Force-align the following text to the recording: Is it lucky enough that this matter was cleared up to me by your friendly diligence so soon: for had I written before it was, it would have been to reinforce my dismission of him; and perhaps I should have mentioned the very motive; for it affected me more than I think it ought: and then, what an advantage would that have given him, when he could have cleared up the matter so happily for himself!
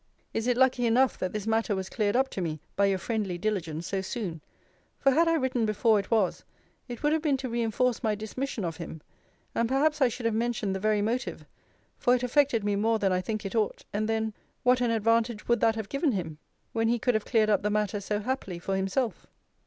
Is 0.33 0.47
it 0.47 0.57
lucky 0.57 0.87
enough 0.87 1.19
that 1.19 1.31
this 1.31 1.45
matter 1.45 1.75
was 1.75 1.87
cleared 1.87 2.15
up 2.15 2.27
to 2.29 2.41
me 2.41 2.59
by 2.75 2.87
your 2.87 2.97
friendly 2.97 3.37
diligence 3.37 3.85
so 3.85 4.01
soon: 4.01 4.41
for 4.97 5.11
had 5.11 5.27
I 5.27 5.35
written 5.35 5.63
before 5.63 5.99
it 5.99 6.09
was, 6.09 6.43
it 6.87 7.03
would 7.03 7.13
have 7.13 7.21
been 7.21 7.37
to 7.37 7.49
reinforce 7.49 8.01
my 8.01 8.15
dismission 8.15 8.65
of 8.65 8.77
him; 8.77 9.01
and 9.53 9.69
perhaps 9.69 10.01
I 10.01 10.07
should 10.07 10.25
have 10.25 10.33
mentioned 10.33 10.75
the 10.75 10.79
very 10.79 11.03
motive; 11.03 11.45
for 11.99 12.15
it 12.15 12.23
affected 12.23 12.63
me 12.63 12.75
more 12.75 12.97
than 12.97 13.11
I 13.11 13.21
think 13.21 13.45
it 13.45 13.53
ought: 13.53 13.85
and 13.93 14.09
then, 14.09 14.33
what 14.63 14.81
an 14.81 14.89
advantage 14.89 15.47
would 15.47 15.59
that 15.59 15.75
have 15.75 15.87
given 15.87 16.13
him, 16.13 16.39
when 16.73 16.87
he 16.87 16.97
could 16.97 17.13
have 17.13 17.25
cleared 17.25 17.51
up 17.51 17.61
the 17.61 17.69
matter 17.69 18.01
so 18.01 18.21
happily 18.21 18.57
for 18.57 18.75
himself! 18.75 19.27